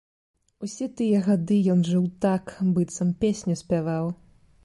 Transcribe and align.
Усе 0.67 0.87
тыя 1.01 1.19
гады 1.27 1.57
ён 1.75 1.83
жыў 1.91 2.07
так, 2.27 2.43
быццам 2.77 3.13
песню 3.25 3.53
спяваў. 3.63 4.05